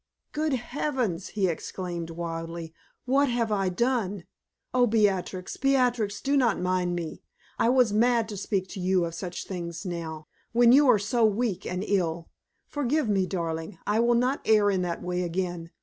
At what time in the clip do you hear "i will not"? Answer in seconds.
13.85-14.41